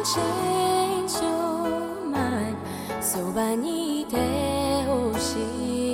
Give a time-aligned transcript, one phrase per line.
[0.00, 2.56] can change your mind
[3.02, 4.16] そばにいて
[4.84, 5.89] ほしい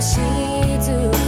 [0.00, 0.18] 细
[0.88, 1.19] 雨。